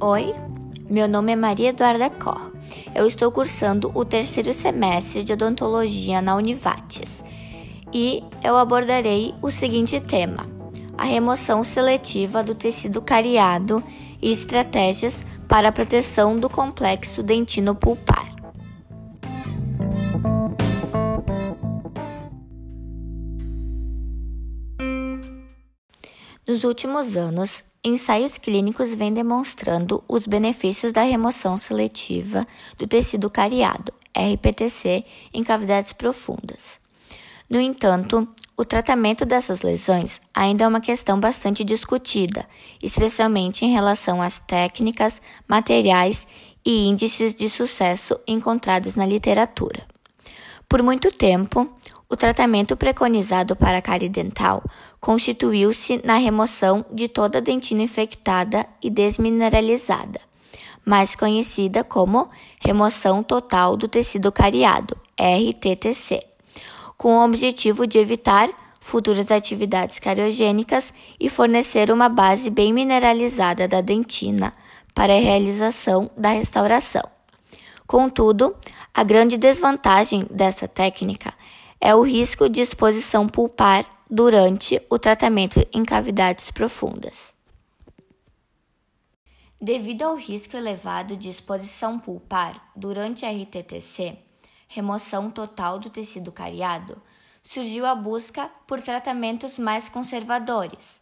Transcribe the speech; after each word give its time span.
Oi, 0.00 0.32
meu 0.88 1.08
nome 1.08 1.32
é 1.32 1.36
Maria 1.36 1.70
Eduarda 1.70 2.08
Cor. 2.08 2.52
Eu 2.94 3.04
estou 3.08 3.32
cursando 3.32 3.90
o 3.96 4.04
terceiro 4.04 4.52
semestre 4.52 5.24
de 5.24 5.32
odontologia 5.32 6.22
na 6.22 6.36
Univates 6.36 7.24
e 7.92 8.22
eu 8.44 8.56
abordarei 8.56 9.34
o 9.42 9.50
seguinte 9.50 9.98
tema: 9.98 10.48
a 10.96 11.02
remoção 11.02 11.64
seletiva 11.64 12.44
do 12.44 12.54
tecido 12.54 13.02
cariado 13.02 13.82
e 14.22 14.30
estratégias 14.30 15.26
para 15.48 15.70
a 15.70 15.72
proteção 15.72 16.36
do 16.36 16.48
complexo 16.48 17.20
dentino 17.20 17.74
pulpar. 17.74 18.32
Nos 26.46 26.62
últimos 26.62 27.16
anos, 27.16 27.64
ensaios 27.84 28.38
clínicos 28.38 28.94
vêm 28.94 29.12
demonstrando 29.12 30.02
os 30.08 30.26
benefícios 30.26 30.92
da 30.92 31.02
remoção 31.02 31.56
seletiva 31.56 32.46
do 32.76 32.86
tecido 32.86 33.30
cariado, 33.30 33.92
RPTC, 34.16 35.04
em 35.32 35.42
cavidades 35.42 35.92
profundas. 35.92 36.80
No 37.48 37.60
entanto, 37.60 38.28
o 38.56 38.64
tratamento 38.64 39.24
dessas 39.24 39.62
lesões 39.62 40.20
ainda 40.34 40.64
é 40.64 40.68
uma 40.68 40.80
questão 40.80 41.18
bastante 41.18 41.62
discutida, 41.64 42.44
especialmente 42.82 43.64
em 43.64 43.72
relação 43.72 44.20
às 44.20 44.40
técnicas, 44.40 45.22
materiais 45.46 46.26
e 46.66 46.88
índices 46.88 47.34
de 47.34 47.48
sucesso 47.48 48.18
encontrados 48.26 48.96
na 48.96 49.06
literatura. 49.06 49.86
Por 50.68 50.82
muito 50.82 51.10
tempo, 51.10 51.66
o 52.10 52.16
tratamento 52.16 52.76
preconizado 52.76 53.54
para 53.54 53.78
a 53.78 53.82
cárie 53.82 54.08
dental 54.08 54.62
constituiu-se 54.98 56.00
na 56.04 56.16
remoção 56.16 56.84
de 56.90 57.06
toda 57.06 57.38
a 57.38 57.40
dentina 57.40 57.82
infectada 57.82 58.66
e 58.82 58.88
desmineralizada, 58.88 60.20
mais 60.84 61.14
conhecida 61.14 61.84
como 61.84 62.28
remoção 62.60 63.22
total 63.22 63.76
do 63.76 63.86
tecido 63.86 64.32
cariado, 64.32 64.96
RTTC, 65.20 66.20
com 66.96 67.18
o 67.18 67.24
objetivo 67.24 67.86
de 67.86 67.98
evitar 67.98 68.48
futuras 68.80 69.30
atividades 69.30 69.98
cariogênicas 69.98 70.94
e 71.20 71.28
fornecer 71.28 71.90
uma 71.90 72.08
base 72.08 72.48
bem 72.48 72.72
mineralizada 72.72 73.68
da 73.68 73.82
dentina 73.82 74.54
para 74.94 75.12
a 75.12 75.20
realização 75.20 76.10
da 76.16 76.30
restauração. 76.30 77.02
Contudo, 77.86 78.56
a 78.94 79.04
grande 79.04 79.36
desvantagem 79.36 80.26
dessa 80.30 80.66
técnica 80.66 81.32
é 81.80 81.94
o 81.94 82.02
risco 82.02 82.48
de 82.48 82.60
exposição 82.60 83.28
pulpar 83.28 83.86
durante 84.10 84.80
o 84.90 84.98
tratamento 84.98 85.64
em 85.72 85.84
cavidades 85.84 86.50
profundas. 86.50 87.32
Devido 89.60 90.02
ao 90.02 90.16
risco 90.16 90.56
elevado 90.56 91.16
de 91.16 91.28
exposição 91.28 91.98
pulpar 91.98 92.70
durante 92.74 93.24
a 93.24 93.30
RTTC, 93.30 94.18
remoção 94.68 95.30
total 95.30 95.78
do 95.78 95.90
tecido 95.90 96.30
cariado, 96.32 97.00
surgiu 97.42 97.86
a 97.86 97.94
busca 97.94 98.50
por 98.66 98.80
tratamentos 98.80 99.58
mais 99.58 99.88
conservadores. 99.88 101.00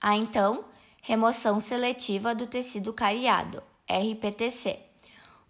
Há 0.00 0.16
então 0.16 0.64
remoção 1.00 1.58
seletiva 1.60 2.34
do 2.34 2.46
tecido 2.46 2.92
cariado, 2.92 3.62
RPTC 3.88 4.91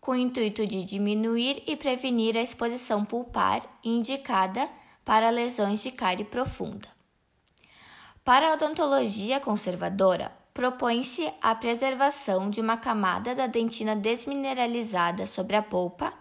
com 0.03 0.11
o 0.11 0.17
intuito 0.17 0.67
de 0.67 0.83
diminuir 0.83 1.62
e 1.64 1.77
prevenir 1.77 2.36
a 2.36 2.42
exposição 2.42 3.05
pulpar 3.05 3.62
indicada 3.84 4.69
para 5.05 5.31
lesões 5.31 5.81
de 5.81 5.92
cárie 5.92 6.25
profunda. 6.25 6.89
Para 8.24 8.48
a 8.48 8.55
odontologia 8.55 9.39
conservadora, 9.39 10.33
propõe-se 10.52 11.33
a 11.40 11.55
preservação 11.55 12.51
de 12.51 12.61
uma 12.61 12.77
camada 12.77 13.33
da 13.33 13.46
dentina 13.46 13.95
desmineralizada 13.95 15.24
sobre 15.24 15.55
a 15.55 15.63
polpa 15.63 16.13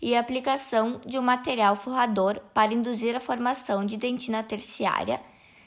e 0.00 0.16
a 0.16 0.20
aplicação 0.20 0.98
de 1.04 1.18
um 1.18 1.22
material 1.22 1.76
forrador 1.76 2.40
para 2.54 2.72
induzir 2.72 3.14
a 3.14 3.20
formação 3.20 3.84
de 3.84 3.98
dentina 3.98 4.42
terciária, 4.42 5.20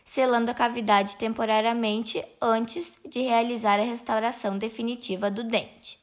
selando 0.04 0.50
a 0.50 0.56
cavidade 0.56 1.18
temporariamente 1.18 2.24
antes 2.42 2.98
de 3.08 3.22
realizar 3.22 3.80
a 3.80 3.84
restauração 3.84 4.58
definitiva 4.58 5.30
do 5.30 5.44
dente 5.44 6.03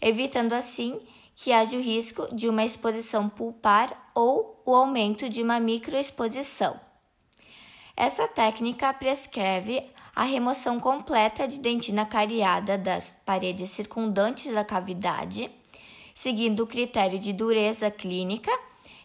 evitando 0.00 0.52
assim 0.52 1.00
que 1.34 1.52
haja 1.52 1.76
o 1.76 1.80
risco 1.80 2.34
de 2.34 2.48
uma 2.48 2.64
exposição 2.64 3.28
pulpar 3.28 4.10
ou 4.14 4.62
o 4.64 4.74
aumento 4.74 5.28
de 5.28 5.42
uma 5.42 5.58
microexposição. 5.58 6.78
Essa 7.96 8.28
técnica 8.28 8.92
prescreve 8.92 9.84
a 10.14 10.24
remoção 10.24 10.78
completa 10.78 11.46
de 11.46 11.58
dentina 11.58 12.04
cariada 12.04 12.76
das 12.76 13.16
paredes 13.24 13.70
circundantes 13.70 14.52
da 14.52 14.64
cavidade, 14.64 15.50
seguindo 16.14 16.64
o 16.64 16.66
critério 16.66 17.18
de 17.18 17.32
dureza 17.32 17.90
clínica, 17.90 18.50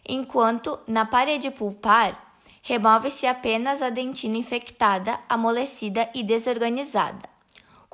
enquanto 0.06 0.78
na 0.86 1.04
parede 1.04 1.50
pulpar 1.50 2.22
remove-se 2.62 3.26
apenas 3.26 3.80
a 3.80 3.90
dentina 3.90 4.36
infectada, 4.36 5.18
amolecida 5.28 6.10
e 6.14 6.22
desorganizada 6.22 7.35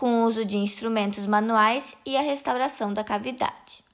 com 0.02 0.16
o 0.16 0.24
uso 0.24 0.44
de 0.44 0.56
instrumentos 0.56 1.28
manuais 1.28 1.96
e 2.04 2.16
a 2.16 2.22
restauração 2.22 2.92
da 2.92 3.04
cavidade. 3.04 3.84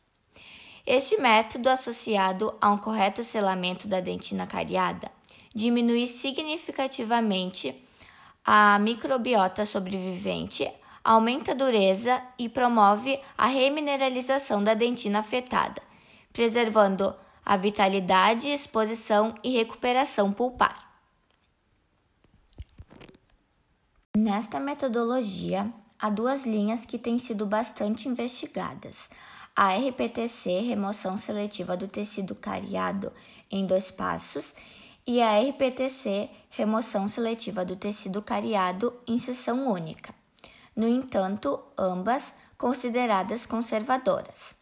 Este 0.87 1.19
método, 1.19 1.69
associado 1.69 2.57
a 2.63 2.71
um 2.71 2.79
correto 2.79 3.23
selamento 3.23 3.87
da 3.87 4.01
dentina 4.01 4.47
cariada, 4.47 5.13
diminui 5.55 6.09
significativamente 6.09 7.75
a 8.43 8.79
microbiota 8.79 9.67
sobrevivente, 9.67 10.67
aumenta 11.05 11.53
a 11.53 11.55
dureza 11.55 12.23
e 12.39 12.49
promove 12.49 13.21
a 13.37 13.47
remineralização 13.47 14.65
da 14.65 14.73
dentina 14.73 15.19
afetada, 15.19 15.83
preservando 16.33 17.15
a 17.45 17.55
vitalidade, 17.59 18.49
exposição 18.49 19.35
e 19.45 19.51
recuperação 19.51 20.33
pulpar. 20.33 20.89
Nesta 24.17 24.59
metodologia, 24.59 25.71
há 25.99 26.09
duas 26.09 26.47
linhas 26.47 26.85
que 26.85 26.99
têm 26.99 27.19
sido 27.19 27.45
bastante 27.47 28.09
investigadas. 28.09 29.11
A 29.55 29.75
RPTC, 29.75 30.61
remoção 30.61 31.17
seletiva 31.17 31.77
do 31.77 31.89
tecido 31.89 32.35
cariado 32.35 33.13
em 33.51 33.67
dois 33.67 33.91
passos, 33.91 34.55
e 35.07 35.23
a 35.23 35.41
RPTC, 35.41 36.29
remoção 36.51 37.09
seletiva 37.09 37.65
do 37.65 37.75
tecido 37.75 38.21
cariado 38.21 38.95
em 39.07 39.17
sessão 39.17 39.67
única. 39.67 40.15
No 40.77 40.87
entanto, 40.87 41.59
ambas 41.77 42.35
consideradas 42.59 43.47
conservadoras. 43.47 44.55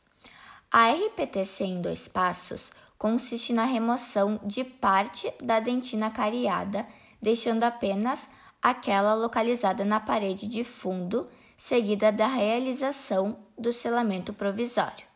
A 0.70 0.90
RPTC 0.92 1.64
em 1.64 1.82
dois 1.82 2.06
passos 2.08 2.70
consiste 2.96 3.52
na 3.52 3.64
remoção 3.64 4.40
de 4.42 4.64
parte 4.64 5.32
da 5.42 5.60
dentina 5.60 6.10
cariada, 6.10 6.86
deixando 7.20 7.64
apenas 7.64 8.28
aquela 8.62 9.14
localizada 9.14 9.84
na 9.84 10.00
parede 10.00 10.46
de 10.46 10.64
fundo, 10.64 11.28
seguida 11.56 12.10
da 12.10 12.26
realização 12.26 13.38
do 13.58 13.72
selamento 13.72 14.32
provisório. 14.32 15.06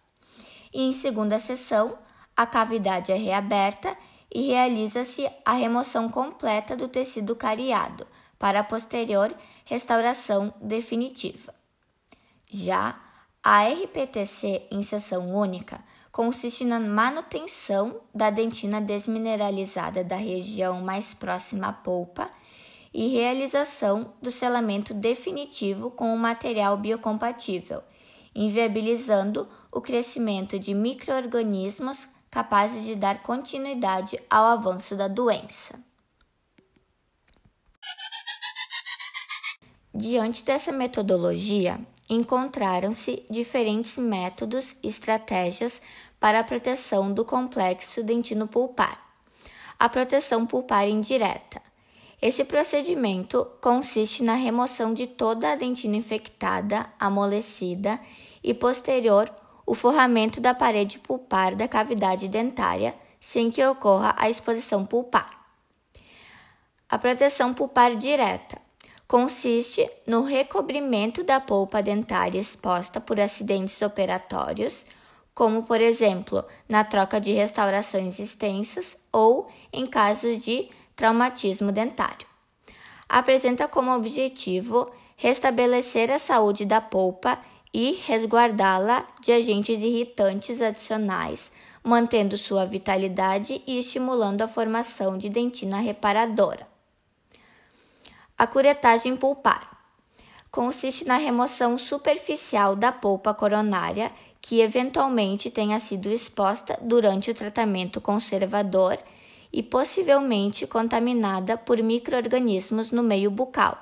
E 0.72 0.82
em 0.82 0.92
segunda 0.92 1.38
sessão, 1.38 1.98
a 2.36 2.46
cavidade 2.46 3.12
é 3.12 3.16
reaberta 3.16 3.96
e 4.32 4.46
realiza-se 4.46 5.28
a 5.44 5.52
remoção 5.52 6.08
completa 6.08 6.76
do 6.76 6.88
tecido 6.88 7.34
cariado 7.34 8.06
para 8.38 8.60
a 8.60 8.64
posterior 8.64 9.34
restauração 9.64 10.54
definitiva. 10.60 11.54
Já 12.48 12.98
a 13.42 13.64
RPTC 13.68 14.68
em 14.70 14.82
sessão 14.82 15.34
única 15.34 15.82
consiste 16.10 16.64
na 16.64 16.80
manutenção 16.80 18.00
da 18.14 18.30
dentina 18.30 18.80
desmineralizada 18.80 20.02
da 20.02 20.16
região 20.16 20.80
mais 20.80 21.14
próxima 21.14 21.68
à 21.68 21.72
polpa 21.72 22.30
e 22.92 23.08
realização 23.08 24.14
do 24.20 24.30
selamento 24.30 24.92
definitivo 24.92 25.90
com 25.90 26.10
o 26.10 26.14
um 26.14 26.18
material 26.18 26.76
biocompatível, 26.76 27.82
inviabilizando 28.34 29.48
o 29.70 29.80
crescimento 29.80 30.58
de 30.58 30.74
microorganismos 30.74 32.08
capazes 32.30 32.84
de 32.84 32.94
dar 32.94 33.22
continuidade 33.22 34.18
ao 34.28 34.44
avanço 34.44 34.96
da 34.96 35.08
doença. 35.08 35.78
Diante 39.92 40.44
dessa 40.44 40.70
metodologia, 40.70 41.80
encontraram-se 42.08 43.24
diferentes 43.28 43.98
métodos 43.98 44.74
e 44.82 44.88
estratégias 44.88 45.80
para 46.18 46.40
a 46.40 46.44
proteção 46.44 47.12
do 47.12 47.24
complexo 47.24 48.02
dentino 48.02 48.46
pulpar. 48.46 49.00
A 49.78 49.88
proteção 49.88 50.46
pulpar 50.46 50.88
indireta, 50.88 51.62
esse 52.20 52.44
procedimento 52.44 53.46
consiste 53.60 54.22
na 54.22 54.34
remoção 54.34 54.92
de 54.92 55.06
toda 55.06 55.52
a 55.52 55.56
dentina 55.56 55.96
infectada, 55.96 56.86
amolecida 56.98 57.98
e 58.44 58.52
posterior 58.52 59.32
o 59.64 59.74
forramento 59.74 60.40
da 60.40 60.52
parede 60.52 60.98
pulpar 60.98 61.54
da 61.54 61.66
cavidade 61.66 62.28
dentária, 62.28 62.94
sem 63.18 63.50
que 63.50 63.64
ocorra 63.64 64.14
a 64.18 64.28
exposição 64.28 64.84
pulpar. 64.84 65.30
A 66.88 66.98
proteção 66.98 67.54
pulpar 67.54 67.96
direta 67.96 68.60
consiste 69.06 69.88
no 70.06 70.22
recobrimento 70.22 71.22
da 71.22 71.40
polpa 71.40 71.82
dentária 71.82 72.38
exposta 72.38 73.00
por 73.00 73.18
acidentes 73.18 73.80
operatórios, 73.80 74.84
como 75.34 75.62
por 75.62 75.80
exemplo 75.80 76.44
na 76.68 76.84
troca 76.84 77.20
de 77.20 77.32
restaurações 77.32 78.18
extensas 78.18 78.96
ou 79.12 79.48
em 79.72 79.86
casos 79.86 80.44
de 80.44 80.68
traumatismo 81.00 81.72
dentário. 81.72 82.26
Apresenta 83.08 83.66
como 83.66 83.96
objetivo 83.96 84.90
restabelecer 85.16 86.10
a 86.10 86.18
saúde 86.18 86.66
da 86.66 86.78
polpa 86.78 87.38
e 87.72 87.98
resguardá-la 88.06 89.06
de 89.18 89.32
agentes 89.32 89.82
irritantes 89.82 90.60
adicionais, 90.60 91.50
mantendo 91.82 92.36
sua 92.36 92.66
vitalidade 92.66 93.62
e 93.66 93.78
estimulando 93.78 94.42
a 94.42 94.48
formação 94.48 95.16
de 95.16 95.30
dentina 95.30 95.80
reparadora. 95.80 96.68
A 98.36 98.46
curetagem 98.46 99.16
pulpar 99.16 99.70
consiste 100.50 101.06
na 101.06 101.16
remoção 101.16 101.78
superficial 101.78 102.76
da 102.76 102.92
polpa 102.92 103.32
coronária 103.32 104.12
que 104.38 104.60
eventualmente 104.60 105.50
tenha 105.50 105.80
sido 105.80 106.10
exposta 106.10 106.78
durante 106.82 107.30
o 107.30 107.34
tratamento 107.34 108.02
conservador 108.02 108.98
e 109.52 109.62
possivelmente 109.62 110.66
contaminada 110.66 111.56
por 111.56 111.82
microorganismos 111.82 112.92
no 112.92 113.02
meio 113.02 113.30
bucal, 113.30 113.78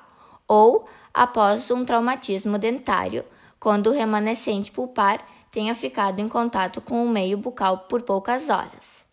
ou 0.46 0.86
após 1.12 1.70
um 1.70 1.84
traumatismo 1.84 2.58
dentário, 2.58 3.24
quando 3.60 3.88
o 3.88 3.92
remanescente 3.92 4.72
pulpar 4.72 5.26
tenha 5.50 5.74
ficado 5.74 6.20
em 6.20 6.28
contato 6.28 6.80
com 6.80 7.04
o 7.04 7.08
meio 7.08 7.36
bucal 7.36 7.78
por 7.88 8.02
poucas 8.02 8.48
horas. 8.48 9.04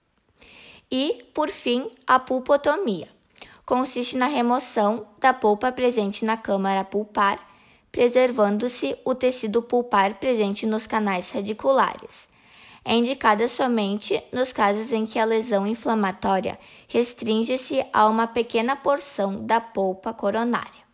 E, 0.92 1.26
por 1.34 1.50
fim, 1.50 1.90
a 2.06 2.20
pulpotomia 2.20 3.10
consiste 3.66 4.16
na 4.16 4.28
remoção 4.28 5.08
da 5.20 5.34
polpa 5.34 5.72
presente 5.72 6.24
na 6.24 6.38
câmara 6.38 6.84
pulpar, 6.84 7.40
preservando-se 7.92 8.96
o 9.04 9.16
tecido 9.16 9.62
pulpar 9.62 10.16
presente 10.16 10.66
nos 10.66 10.86
canais 10.86 11.32
radiculares. 11.32 12.28
É 12.88 12.96
indicada 12.96 13.48
somente 13.48 14.22
nos 14.32 14.54
casos 14.54 14.92
em 14.92 15.08
que 15.08 15.18
a 15.18 15.26
lesão 15.26 15.66
inflamatória 15.66 16.60
restringe-se 16.88 17.84
a 17.92 18.08
uma 18.08 18.28
pequena 18.28 18.76
porção 18.76 19.44
da 19.44 19.60
polpa 19.60 20.14
coronária. 20.14 20.86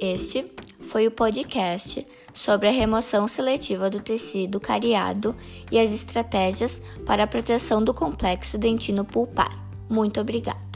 Este 0.00 0.50
foi 0.80 1.06
o 1.06 1.10
podcast 1.10 2.06
sobre 2.32 2.68
a 2.68 2.72
remoção 2.72 3.28
seletiva 3.28 3.90
do 3.90 4.00
tecido 4.00 4.58
cariado 4.58 5.36
e 5.70 5.78
as 5.78 5.92
estratégias 5.92 6.80
para 7.04 7.24
a 7.24 7.26
proteção 7.26 7.84
do 7.84 7.92
complexo 7.92 8.56
dentino 8.56 9.04
pulpar. 9.04 9.50
Muito 9.90 10.18
obrigada! 10.18 10.67